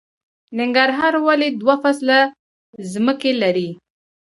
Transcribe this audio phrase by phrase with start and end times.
[0.59, 2.19] ننګرهار ولې دوه فصله
[2.91, 3.69] ځمکې لري؟